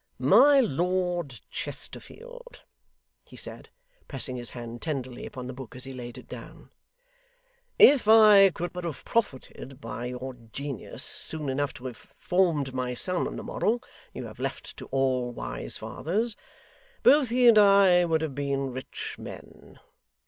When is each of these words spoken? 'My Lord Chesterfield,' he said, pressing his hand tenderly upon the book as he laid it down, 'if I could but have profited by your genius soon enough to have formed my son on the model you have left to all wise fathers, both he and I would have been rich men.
'My 0.17 0.59
Lord 0.61 1.41
Chesterfield,' 1.51 2.63
he 3.23 3.35
said, 3.37 3.69
pressing 4.07 4.35
his 4.35 4.49
hand 4.49 4.81
tenderly 4.81 5.27
upon 5.27 5.45
the 5.45 5.53
book 5.53 5.75
as 5.75 5.83
he 5.83 5.93
laid 5.93 6.17
it 6.17 6.27
down, 6.27 6.71
'if 7.77 8.07
I 8.07 8.49
could 8.49 8.73
but 8.73 8.83
have 8.83 9.05
profited 9.05 9.79
by 9.79 10.05
your 10.07 10.33
genius 10.33 11.03
soon 11.03 11.49
enough 11.49 11.75
to 11.75 11.85
have 11.85 12.11
formed 12.17 12.73
my 12.73 12.95
son 12.95 13.27
on 13.27 13.35
the 13.35 13.43
model 13.43 13.83
you 14.11 14.25
have 14.25 14.39
left 14.39 14.75
to 14.77 14.87
all 14.87 15.29
wise 15.31 15.77
fathers, 15.77 16.35
both 17.03 17.29
he 17.29 17.47
and 17.47 17.59
I 17.59 18.03
would 18.03 18.23
have 18.23 18.33
been 18.33 18.71
rich 18.71 19.17
men. 19.19 19.77